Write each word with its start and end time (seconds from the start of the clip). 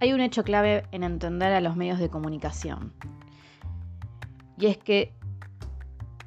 hay 0.00 0.14
un 0.14 0.20
hecho 0.20 0.44
clave 0.44 0.84
en 0.92 1.04
entender 1.04 1.52
a 1.52 1.60
los 1.60 1.76
medios 1.76 1.98
de 1.98 2.08
comunicación. 2.08 2.92
Y 4.56 4.66
es 4.66 4.78
que 4.78 5.14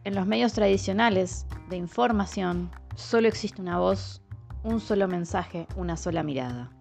en 0.03 0.13
los 0.13 0.27
medios 0.27 0.53
tradicionales 0.53 1.47
de 1.69 1.77
información 1.77 2.69
solo 2.95 3.27
existe 3.27 3.61
una 3.61 3.79
voz, 3.79 4.21
un 4.63 4.79
solo 4.79 5.07
mensaje, 5.07 5.67
una 5.75 5.97
sola 5.97 6.21
mirada. 6.21 6.71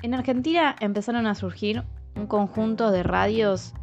En 0.00 0.14
Argentina 0.14 0.74
empezaron 0.80 1.26
a 1.26 1.34
surgir 1.34 1.84
un 2.16 2.26
conjunto 2.26 2.90
de 2.90 3.02
radios 3.02 3.74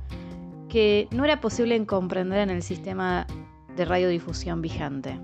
que 0.69 1.07
no 1.11 1.23
era 1.23 1.39
posible 1.39 1.83
comprender 1.85 2.39
en 2.39 2.49
el 2.49 2.63
sistema 2.63 3.27
de 3.75 3.85
radiodifusión 3.85 4.61
vigente, 4.61 5.19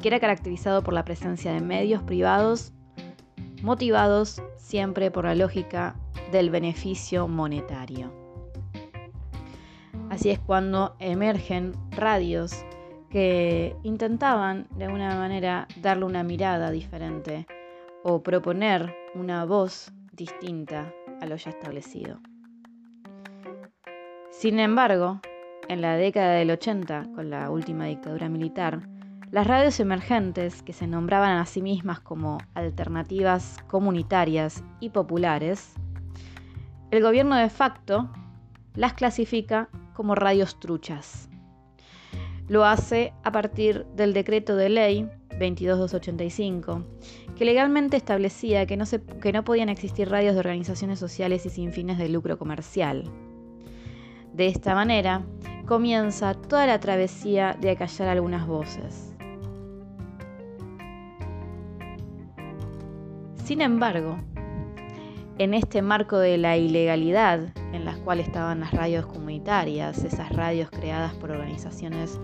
que 0.00 0.08
era 0.08 0.20
caracterizado 0.20 0.82
por 0.82 0.94
la 0.94 1.04
presencia 1.04 1.52
de 1.52 1.60
medios 1.60 2.02
privados 2.02 2.72
motivados 3.64 4.42
siempre 4.58 5.10
por 5.10 5.24
la 5.24 5.34
lógica 5.34 5.96
del 6.30 6.50
beneficio 6.50 7.26
monetario. 7.26 8.12
Así 10.10 10.28
es 10.28 10.38
cuando 10.38 10.94
emergen 10.98 11.72
radios 11.90 12.62
que 13.08 13.74
intentaban 13.82 14.66
de 14.76 14.84
alguna 14.84 15.16
manera 15.16 15.66
darle 15.80 16.04
una 16.04 16.22
mirada 16.22 16.70
diferente 16.70 17.46
o 18.02 18.22
proponer 18.22 18.94
una 19.14 19.46
voz 19.46 19.90
distinta 20.12 20.92
a 21.22 21.26
lo 21.26 21.36
ya 21.36 21.48
establecido. 21.48 22.20
Sin 24.30 24.60
embargo, 24.60 25.20
en 25.68 25.80
la 25.80 25.96
década 25.96 26.34
del 26.34 26.50
80, 26.50 27.06
con 27.14 27.30
la 27.30 27.48
última 27.48 27.86
dictadura 27.86 28.28
militar, 28.28 28.80
las 29.34 29.48
radios 29.48 29.80
emergentes, 29.80 30.62
que 30.62 30.72
se 30.72 30.86
nombraban 30.86 31.38
a 31.38 31.44
sí 31.44 31.60
mismas 31.60 31.98
como 31.98 32.38
alternativas 32.54 33.56
comunitarias 33.66 34.62
y 34.78 34.90
populares, 34.90 35.72
el 36.92 37.02
gobierno 37.02 37.34
de 37.34 37.50
facto 37.50 38.08
las 38.76 38.92
clasifica 38.92 39.68
como 39.92 40.14
radios 40.14 40.60
truchas. 40.60 41.28
Lo 42.46 42.64
hace 42.64 43.12
a 43.24 43.32
partir 43.32 43.84
del 43.96 44.12
decreto 44.12 44.54
de 44.54 44.68
ley 44.68 45.10
22285, 45.30 46.84
que 47.36 47.44
legalmente 47.44 47.96
establecía 47.96 48.66
que 48.66 48.76
no, 48.76 48.84
que 49.20 49.32
no 49.32 49.42
podían 49.42 49.68
existir 49.68 50.10
radios 50.10 50.34
de 50.34 50.40
organizaciones 50.40 51.00
sociales 51.00 51.44
y 51.44 51.50
sin 51.50 51.72
fines 51.72 51.98
de 51.98 52.08
lucro 52.08 52.38
comercial. 52.38 53.10
De 54.32 54.46
esta 54.46 54.76
manera, 54.76 55.24
comienza 55.66 56.34
toda 56.34 56.68
la 56.68 56.78
travesía 56.78 57.58
de 57.60 57.72
acallar 57.72 58.06
algunas 58.06 58.46
voces. 58.46 59.13
Sin 63.44 63.60
embargo, 63.60 64.16
en 65.36 65.52
este 65.52 65.82
marco 65.82 66.18
de 66.18 66.38
la 66.38 66.56
ilegalidad 66.56 67.40
en 67.74 67.84
las 67.84 67.98
cuales 67.98 68.28
estaban 68.28 68.60
las 68.60 68.72
radios 68.72 69.04
comunitarias, 69.04 70.02
esas 70.02 70.32
radios 70.32 70.70
creadas 70.70 71.12
por 71.12 71.30
organizaciones 71.30 72.18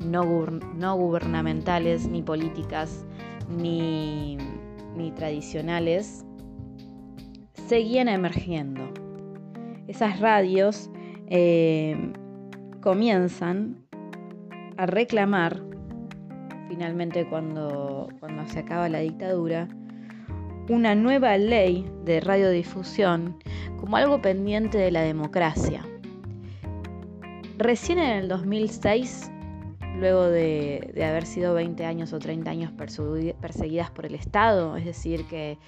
no, 0.00 0.96
gubernamentales, 0.96 2.08
ni 2.08 2.22
políticas, 2.22 3.06
ni, 3.48 4.36
tradicionales, 5.14 6.26
seguían 7.68 8.08
emergiendo. 8.08 8.82
Esas 9.86 10.18
radios 10.18 10.90
eh, 11.28 12.12
comienzan 12.80 13.76
a 14.76 14.86
reclamar, 14.86 15.62
finalmente 16.68 17.28
cuando, 17.28 18.08
cuando 18.18 18.44
se 18.48 18.58
acaba 18.58 18.88
la 18.88 18.98
dictadura, 18.98 19.68
una 20.68 20.94
nueva 20.94 21.36
ley 21.36 21.86
de 22.04 22.20
radiodifusión 22.20 23.36
como 23.78 23.96
algo 23.96 24.22
pendiente 24.22 24.78
de 24.78 24.90
la 24.90 25.02
democracia. 25.02 25.84
Recién 27.58 27.98
en 27.98 28.18
el 28.18 28.28
2006, 28.28 29.30
luego 29.98 30.24
de, 30.24 30.90
haber 30.96 31.26
sido 31.26 31.54
20 31.54 31.84
años 31.84 32.12
o 32.12 32.18
30 32.18 32.50
años 32.50 32.72
perseguidas 32.72 33.90
por 33.90 34.06
el 34.06 34.14
Estado, 34.14 34.76
es 34.76 34.84
decir, 34.84 35.26
que, 35.26 35.58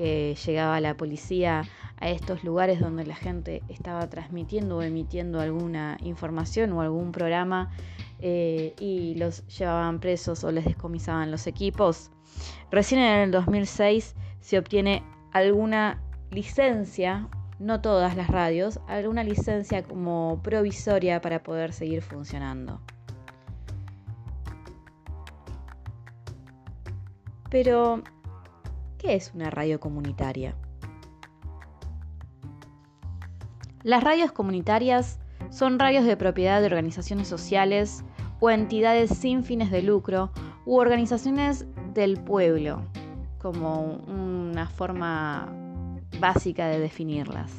llegaba 0.00 0.80
la 0.80 0.96
policía 0.96 1.64
a 1.98 2.08
estos 2.08 2.42
lugares 2.42 2.80
donde 2.80 3.04
la 3.04 3.14
gente 3.14 3.62
estaba 3.68 4.08
transmitiendo 4.08 4.78
o 4.78 4.82
emitiendo 4.82 5.40
alguna 5.40 5.98
información 6.02 6.72
o 6.72 6.80
algún 6.80 7.12
programa 7.12 7.70
eh, 8.18 8.74
y 8.80 9.14
los 9.16 9.46
llevaban 9.48 10.00
presos 10.00 10.42
o 10.42 10.52
les 10.52 10.64
descomisaban 10.64 11.30
los 11.30 11.46
equipos. 11.46 12.10
Recién 12.70 13.02
en 13.02 13.18
el 13.18 13.30
2006 13.30 14.14
se 14.40 14.58
obtiene 14.58 15.02
alguna 15.32 16.02
licencia, 16.30 17.28
no 17.58 17.80
todas 17.80 18.16
las 18.16 18.28
radios, 18.28 18.80
alguna 18.88 19.22
licencia 19.22 19.82
como 19.82 20.40
provisoria 20.42 21.20
para 21.20 21.42
poder 21.42 21.72
seguir 21.72 22.02
funcionando. 22.02 22.80
Pero, 27.50 28.02
¿qué 28.98 29.14
es 29.14 29.32
una 29.34 29.50
radio 29.50 29.80
comunitaria? 29.80 30.54
Las 33.82 34.04
radios 34.04 34.30
comunitarias 34.30 35.18
son 35.50 35.78
radios 35.78 36.04
de 36.04 36.16
propiedad 36.16 36.60
de 36.60 36.66
organizaciones 36.66 37.28
sociales 37.28 38.04
o 38.38 38.50
entidades 38.50 39.10
sin 39.10 39.42
fines 39.42 39.70
de 39.70 39.82
lucro 39.82 40.30
u 40.64 40.76
organizaciones 40.76 41.66
del 41.92 42.22
pueblo, 42.22 42.84
como 43.40 43.82
una 44.06 44.68
forma 44.68 45.48
básica 46.18 46.68
de 46.68 46.78
definirlas. 46.78 47.50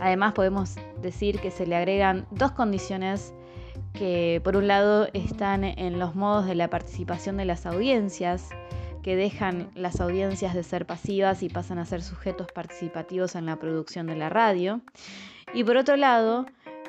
Además 0.00 0.34
podemos 0.34 0.76
decir 1.00 1.40
que 1.40 1.50
se 1.50 1.66
le 1.66 1.76
agregan 1.76 2.26
dos 2.30 2.52
condiciones 2.52 3.32
que 3.94 4.40
por 4.44 4.56
un 4.56 4.68
lado 4.68 5.08
están 5.14 5.64
en 5.64 5.98
los 5.98 6.14
modos 6.14 6.46
de 6.46 6.54
la 6.54 6.68
participación 6.68 7.38
de 7.38 7.46
las 7.46 7.66
audiencias, 7.66 8.50
que 9.02 9.16
dejan 9.16 9.70
las 9.74 10.00
audiencias 10.00 10.54
de 10.54 10.62
ser 10.62 10.84
pasivas 10.86 11.42
y 11.42 11.48
pasan 11.48 11.78
a 11.78 11.86
ser 11.86 12.02
sujetos 12.02 12.48
participativos 12.52 13.34
en 13.36 13.46
la 13.46 13.56
producción 13.56 14.06
de 14.06 14.16
la 14.16 14.28
radio. 14.28 14.80
Y 15.54 15.64
por 15.64 15.76
otro 15.76 15.96
lado, 15.96 16.44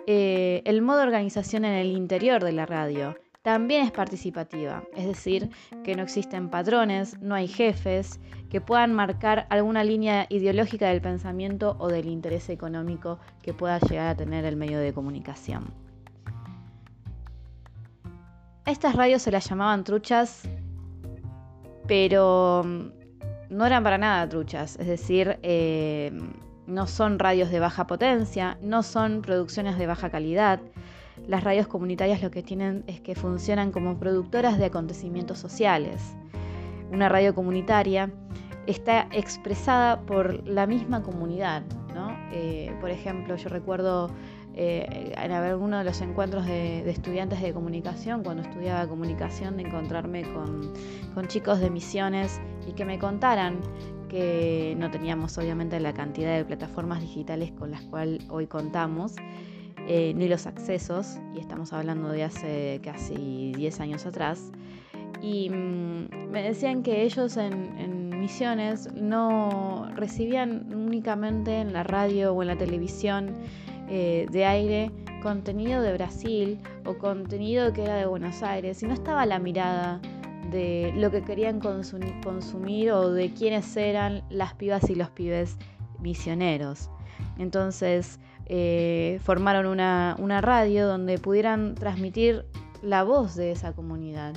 eh, 0.08 0.62
el 0.66 0.82
modo 0.82 0.98
de 0.98 1.04
organización 1.04 1.64
en 1.64 1.74
el 1.74 1.92
interior 1.92 2.44
de 2.44 2.52
la 2.52 2.66
radio, 2.66 3.16
también 3.48 3.86
es 3.86 3.94
participativa, 3.94 4.84
es 4.94 5.06
decir, 5.06 5.50
que 5.86 5.96
no 5.96 6.04
existen 6.04 6.50
patrones, 6.50 7.18
no 7.22 7.34
hay 7.34 7.48
jefes 7.48 8.20
que 8.50 8.60
puedan 8.60 8.94
marcar 8.94 9.48
alguna 9.50 9.86
línea 9.86 10.26
ideológica 10.28 10.90
del 10.90 11.00
pensamiento 11.00 11.78
o 11.80 11.88
del 11.88 12.10
interés 12.10 12.50
económico 12.50 13.20
que 13.42 13.54
pueda 13.54 13.80
llegar 13.80 14.08
a 14.08 14.16
tener 14.18 14.44
el 14.44 14.58
medio 14.58 14.80
de 14.80 14.92
comunicación. 14.92 15.74
Estas 18.66 18.98
radios 18.98 19.22
se 19.22 19.32
las 19.32 19.50
llamaban 19.50 19.86
truchas, 19.86 20.44
pero 21.88 22.64
mm, 22.66 22.88
no 23.52 23.66
eran 23.66 23.82
para 23.82 23.98
nada 23.98 24.28
truchas, 24.28 24.78
es 24.78 24.88
decir, 24.88 25.40
eh, 25.42 26.12
no 26.66 26.86
son 26.86 27.18
radios 27.18 27.50
de 27.50 27.62
baja 27.62 27.88
potencia, 27.88 28.58
no 28.62 28.84
son 28.84 29.22
producciones 29.22 29.78
de 29.78 29.88
baja 29.88 30.10
calidad, 30.10 30.60
las 31.28 31.44
radios 31.44 31.68
comunitarias 31.68 32.22
lo 32.22 32.32
que 32.32 32.44
tienen 32.44 32.84
es 32.88 33.02
que 33.02 33.16
funcionan 33.16 33.72
como 33.72 33.98
productoras 33.98 34.58
de 34.58 34.66
acontecimientos 34.66 35.40
sociales. 35.40 36.16
Una 36.92 37.10
radio 37.10 37.34
comunitaria 37.34 38.12
está 38.66 39.08
expresada 39.12 40.02
por 40.02 40.48
la 40.48 40.68
misma 40.68 41.02
comunidad. 41.02 41.64
Eh, 42.32 42.76
por 42.80 42.90
ejemplo, 42.90 43.36
yo 43.36 43.50
recuerdo 43.50 44.12
eh, 44.54 45.14
en 45.18 45.32
alguno 45.32 45.78
de 45.78 45.84
los 45.84 46.02
encuentros 46.02 46.46
de, 46.46 46.88
estudiantes 46.90 47.42
de 47.42 47.54
comunicación, 47.54 48.24
cuando 48.24 48.44
estudiaba 48.44 48.88
comunicación, 48.88 49.58
de 49.58 49.64
encontrarme 49.64 50.24
con, 50.34 50.74
con 51.14 51.28
chicos 51.28 51.60
de 51.60 51.70
misiones 51.70 52.40
y 52.68 52.74
que 52.74 52.86
me 52.86 53.00
contaran 53.00 53.60
que 54.10 54.76
no 54.78 54.90
teníamos 54.90 55.38
obviamente 55.38 55.80
la 55.80 55.94
cantidad 55.94 56.36
de 56.36 56.46
plataformas 56.46 57.02
digitales 57.02 57.52
con 57.52 57.72
las 57.72 57.82
cuales 57.84 58.24
hoy 58.30 58.48
contamos 58.48 59.16
eh, 59.88 60.14
ni 60.14 60.28
los 60.28 60.48
accesos, 60.48 61.18
y 61.34 61.40
estamos 61.40 61.72
hablando 61.72 62.10
de 62.10 62.24
hace 62.24 62.82
casi 62.84 63.54
10 63.56 63.80
años 63.80 64.06
atrás, 64.06 64.52
y 65.22 65.50
mm, 65.50 66.30
me 66.30 66.44
decían 66.44 66.84
que 66.84 67.04
ellos 67.04 67.38
en, 67.38 68.10
misiones 68.20 68.92
no 68.94 69.88
recibían 69.96 70.74
únicamente 70.74 71.62
en 71.62 71.72
la 71.72 71.84
radio 71.84 72.34
o 72.34 72.42
en 72.42 72.50
la 72.50 72.58
televisión 72.58 73.36
eh, 73.88 74.26
de 74.30 74.44
aire 74.44 74.92
contenido 75.22 75.82
de 75.82 75.94
Brasil 75.94 76.60
o 76.84 76.98
contenido 76.98 77.72
que 77.72 77.84
era 77.84 77.96
de 77.96 78.06
Buenos 78.06 78.44
Aires, 78.44 78.84
y 78.84 78.88
no 78.88 78.94
estaba 78.94 79.26
la 79.26 79.40
mirada 79.40 80.02
de 80.52 80.92
lo 80.96 81.12
que 81.12 81.24
querían 81.24 81.62
consumir 81.62 82.92
o 82.92 83.12
de 83.12 83.34
quiénes 83.34 83.78
eran 83.78 84.24
las 84.30 84.54
pibas 84.56 84.90
y 84.90 84.96
los 84.96 85.10
pibes 85.12 85.58
misioneros. 86.00 86.90
Entonces, 87.38 88.20
eh, 88.46 89.20
formaron 89.24 89.66
una, 89.68 90.42
radio 90.42 90.88
donde 90.88 91.18
pudieran 91.18 91.76
transmitir 91.76 92.46
la 92.82 93.04
voz 93.04 93.36
de 93.36 93.52
esa 93.52 93.74
comunidad, 93.74 94.36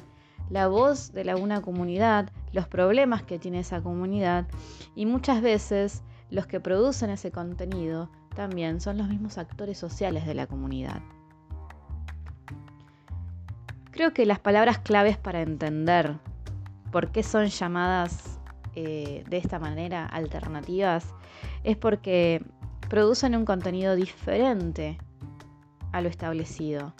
la 0.48 0.66
voz 0.66 1.12
de 1.12 1.24
la, 1.24 1.36
una 1.36 1.62
comunidad, 1.62 2.30
los 2.52 2.66
problemas 2.66 3.22
que 3.22 3.38
tiene 3.38 3.60
esa 3.60 3.80
comunidad 3.80 4.48
y 4.96 5.06
muchas 5.06 5.42
veces 5.42 6.02
los 6.30 6.46
que 6.46 6.58
producen 6.58 7.10
ese 7.10 7.30
contenido 7.30 8.10
también 8.34 8.80
son 8.80 8.98
los 8.98 9.08
mismos 9.08 9.38
actores 9.38 9.78
sociales 9.78 10.26
de 10.26 10.34
la 10.34 10.46
comunidad. 10.46 11.00
Creo 13.92 14.12
que 14.12 14.26
las 14.26 14.38
palabras 14.38 14.78
claves 14.78 15.18
para 15.18 15.42
entender 15.42 16.16
por 16.90 17.12
qué 17.12 17.22
son 17.22 17.46
llamadas 17.46 18.40
eh, 18.74 19.24
de 19.28 19.36
esta 19.36 19.58
manera 19.58 20.06
alternativas 20.06 21.14
es 21.64 21.76
porque 21.76 22.42
producen 22.90 23.36
un 23.36 23.44
contenido 23.44 23.94
diferente 23.94 24.98
a 25.92 26.02
lo 26.02 26.08
establecido. 26.08 26.92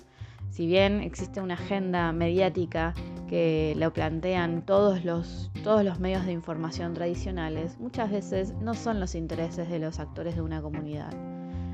Si 0.48 0.66
bien 0.66 1.00
existe 1.00 1.40
una 1.40 1.54
agenda 1.54 2.12
mediática 2.12 2.94
que 3.28 3.75
lo 3.76 3.92
plantean 3.92 4.64
todos 4.64 5.04
los, 5.04 5.50
todos 5.64 5.84
los 5.84 5.98
medios 5.98 6.25
de 6.26 6.32
información 6.32 6.94
tradicionales, 6.94 7.78
muchas 7.78 8.10
veces 8.10 8.54
no 8.60 8.75
son 8.75 9.00
los 9.00 9.16
intereses 9.16 9.69
de 9.69 9.81
los 9.81 9.98
actores 9.98 10.37
de 10.37 10.42
una 10.42 10.62
comunidad. 10.62 11.12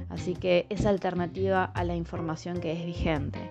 Así 0.09 0.35
que 0.35 0.67
es 0.71 0.87
alternativa 0.87 1.65
a 1.65 1.85
la 1.85 1.95
información 1.95 2.59
que 2.59 2.73
es 2.73 2.87
vigente. 2.87 3.51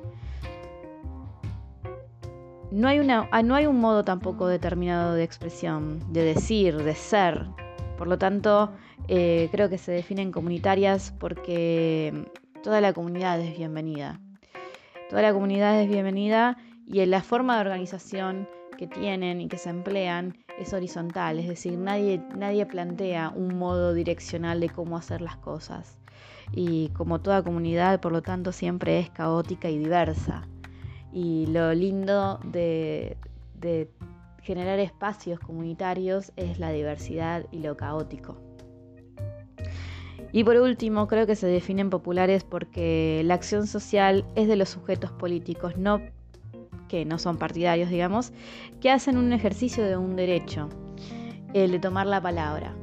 No 2.71 2.87
hay, 2.87 2.99
una, 2.99 3.29
ah, 3.31 3.43
no 3.43 3.53
hay 3.53 3.67
un 3.67 3.79
modo 3.79 4.03
tampoco 4.03 4.47
determinado 4.47 5.13
de 5.13 5.23
expresión, 5.23 6.01
de 6.11 6.23
decir, 6.23 6.75
de 6.77 6.95
ser. 6.95 7.45
Por 7.97 8.07
lo 8.07 8.17
tanto, 8.17 8.71
eh, 9.07 9.49
creo 9.51 9.69
que 9.69 9.77
se 9.77 9.91
definen 9.91 10.31
comunitarias 10.31 11.13
porque 11.19 12.25
toda 12.63 12.81
la 12.81 12.93
comunidad 12.93 13.39
es 13.39 13.57
bienvenida. 13.57 14.19
Toda 15.09 15.21
la 15.21 15.33
comunidad 15.33 15.79
es 15.81 15.87
bienvenida 15.87 16.57
y 16.87 17.05
la 17.05 17.21
forma 17.21 17.55
de 17.55 17.61
organización 17.61 18.47
que 18.77 18.87
tienen 18.87 19.41
y 19.41 19.47
que 19.47 19.57
se 19.57 19.69
emplean 19.69 20.37
es 20.59 20.73
horizontal, 20.73 21.39
es 21.39 21.47
decir, 21.47 21.77
nadie, 21.77 22.21
nadie 22.35 22.65
plantea 22.65 23.31
un 23.35 23.57
modo 23.57 23.93
direccional 23.93 24.59
de 24.59 24.69
cómo 24.69 24.97
hacer 24.97 25.21
las 25.21 25.37
cosas. 25.37 25.97
Y 26.51 26.89
como 26.89 27.19
toda 27.19 27.43
comunidad, 27.43 27.99
por 27.99 28.11
lo 28.11 28.21
tanto, 28.21 28.51
siempre 28.51 28.99
es 28.99 29.09
caótica 29.09 29.69
y 29.69 29.77
diversa. 29.77 30.47
Y 31.11 31.47
lo 31.47 31.73
lindo 31.73 32.39
de, 32.43 33.17
de 33.55 33.89
generar 34.41 34.79
espacios 34.79 35.39
comunitarios 35.39 36.31
es 36.35 36.59
la 36.59 36.71
diversidad 36.71 37.45
y 37.51 37.59
lo 37.59 37.75
caótico. 37.75 38.44
Y 40.31 40.43
por 40.43 40.57
último, 40.57 41.07
creo 41.07 41.25
que 41.25 41.35
se 41.35 41.47
definen 41.47 41.89
populares 41.89 42.43
porque 42.43 43.21
la 43.25 43.35
acción 43.35 43.67
social 43.67 44.25
es 44.35 44.47
de 44.47 44.55
los 44.55 44.69
sujetos 44.69 45.11
políticos, 45.11 45.77
no 45.77 46.01
que 46.87 47.05
no 47.05 47.17
son 47.17 47.37
partidarios, 47.37 47.89
digamos, 47.89 48.31
que 48.79 48.91
hacen 48.91 49.17
un 49.17 49.33
ejercicio 49.33 49.83
de 49.83 49.97
un 49.97 50.15
derecho, 50.15 50.69
el 51.53 51.71
de 51.71 51.79
tomar 51.79 52.07
la 52.07 52.21
palabra. 52.21 52.75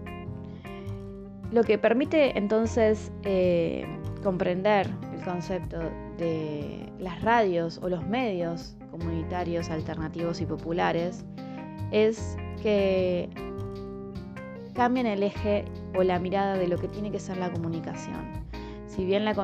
Lo 1.52 1.62
que 1.62 1.78
permite 1.78 2.36
entonces 2.38 3.12
eh, 3.24 3.86
comprender 4.22 4.88
el 5.14 5.22
concepto 5.22 5.78
de 6.16 6.90
las 6.98 7.22
radios 7.22 7.78
o 7.82 7.88
los 7.88 8.06
medios 8.06 8.76
comunitarios, 8.90 9.70
alternativos 9.70 10.40
y 10.40 10.46
populares 10.46 11.24
es 11.90 12.36
que 12.62 13.28
cambian 14.74 15.06
el 15.06 15.22
eje 15.22 15.64
o 15.94 16.02
la 16.02 16.18
mirada 16.18 16.56
de 16.56 16.68
lo 16.68 16.78
que 16.78 16.88
tiene 16.88 17.10
que 17.10 17.18
ser 17.18 17.36
la 17.36 17.50
comunicación. 17.50 18.42
Si 18.86 19.06
bien 19.06 19.24
la, 19.24 19.34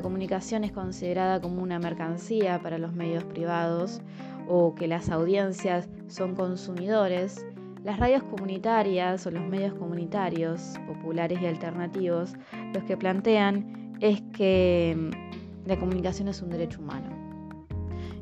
comunicación 0.00 0.62
es 0.62 0.70
considerada 0.70 1.40
como 1.40 1.60
una 1.60 1.80
mercancía 1.80 2.60
para 2.62 2.78
los 2.78 2.92
medios 2.94 3.24
privados 3.24 4.00
o 4.46 4.76
que 4.76 4.86
las 4.86 5.10
audiencias 5.10 5.88
son 6.06 6.36
consumidores, 6.36 7.44
las 7.82 7.98
radios 7.98 8.22
comunitarias 8.22 9.26
o 9.26 9.32
los 9.32 9.42
medios 9.42 9.74
comunitarios, 9.74 10.74
populares 10.86 11.40
y 11.42 11.46
alternativos, 11.46 12.34
los 12.72 12.84
que 12.84 12.96
plantean 12.96 13.96
es 14.00 14.22
que 14.32 14.96
mm, 14.96 15.68
la 15.68 15.76
comunicación 15.76 16.28
es 16.28 16.40
un 16.40 16.50
derecho 16.50 16.80
humano. 16.80 17.08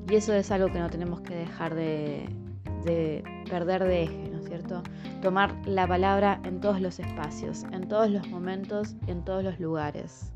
Y 0.08 0.14
eso 0.14 0.32
es 0.32 0.50
algo 0.50 0.68
que 0.72 0.78
no 0.78 0.88
tenemos 0.88 1.20
que 1.20 1.34
dejar 1.34 1.74
de, 1.74 2.26
de 2.84 3.22
perder 3.48 3.84
de 3.84 4.02
eje 4.04 4.30
Tomar 5.22 5.54
la 5.66 5.86
palabra 5.86 6.40
en 6.44 6.60
todos 6.60 6.80
los 6.80 6.98
espacios, 6.98 7.64
en 7.72 7.88
todos 7.88 8.10
los 8.10 8.26
momentos, 8.28 8.96
en 9.06 9.24
todos 9.24 9.44
los 9.44 9.60
lugares. 9.60 10.32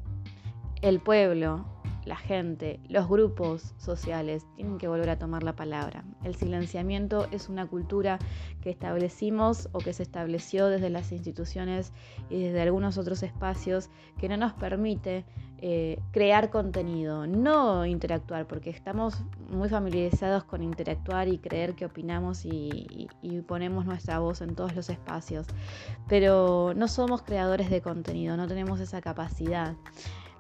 El 0.83 1.01
pueblo, 1.01 1.65
la 2.05 2.17
gente, 2.17 2.81
los 2.89 3.09
grupos 3.09 3.75
sociales 3.79 4.47
tienen 4.57 4.79
que 4.79 4.89
volver 4.89 5.11
a 5.11 5.19
tomar 5.19 5.43
la 5.43 5.55
palabra. 5.55 6.05
El 6.23 6.35
silenciamiento 6.35 7.27
es 7.31 7.49
una 7.49 7.67
cultura 7.67 8.19
que 8.61 8.71
establecimos 8.71 9.69
o 9.73 9.79
que 9.79 9.93
se 9.93 10.03
estableció 10.03 10.69
desde 10.69 10.91
las 10.91 11.13
instituciones 11.13 11.93
y 12.29 12.43
desde 12.43 12.61
algunos 12.63 12.99
otros 12.99 13.23
espacios 13.23 13.89
que 14.19 14.29
no 14.29 14.37
nos 14.37 14.53
permite 14.53 15.25
eh, 15.59 15.99
crear 16.11 16.51
contenido, 16.51 17.27
no 17.27 17.87
interactuar, 17.87 18.47
porque 18.47 18.69
estamos 18.69 19.25
muy 19.49 19.71
familiarizados 19.71 20.45
con 20.45 20.63
interactuar 20.63 21.29
y 21.29 21.39
creer 21.39 21.75
que 21.75 21.87
opinamos 21.87 22.45
y 22.45 23.09
ponemos 23.47 23.87
nuestra 23.87 24.19
voz 24.19 24.43
en 24.43 24.55
todos 24.55 24.75
los 24.75 24.91
espacios, 24.91 25.47
pero 26.07 26.75
no 26.77 26.87
somos 26.87 27.23
creadores 27.23 27.71
de 27.71 27.81
contenido, 27.81 28.37
no 28.37 28.47
tenemos 28.47 28.81
esa 28.81 29.01
capacidad 29.01 29.75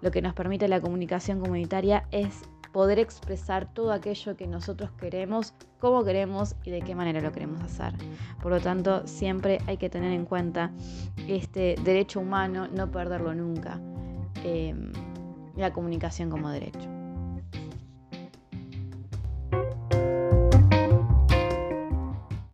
lo 0.04 0.10
que 0.10 0.20
nos 0.20 0.34
permite 0.34 0.68
la 0.68 0.82
comunicación 0.82 1.40
comunitaria 1.40 2.06
es 2.10 2.42
poder 2.72 2.98
expresar 2.98 3.72
todo 3.72 3.90
aquello 3.90 4.36
que 4.36 4.46
nosotros 4.46 4.90
queremos, 5.00 5.54
cómo 5.80 6.04
queremos 6.04 6.56
y 6.62 6.70
de 6.70 6.82
qué 6.82 6.94
manera 6.94 7.22
lo 7.22 7.32
queremos 7.32 7.62
hacer. 7.62 7.94
Por 8.42 8.52
lo 8.52 8.60
tanto, 8.60 9.06
siempre 9.06 9.60
hay 9.66 9.78
que 9.78 9.88
tener 9.88 10.12
en 10.12 10.26
cuenta 10.26 10.72
este 11.26 11.76
derecho 11.84 12.20
humano, 12.20 12.68
no 12.68 12.90
perderlo 12.90 13.34
nunca, 13.34 13.80
em, 14.44 14.92
la 15.56 15.72
comunicación 15.72 16.28
como 16.28 16.50
derecho. 16.50 16.93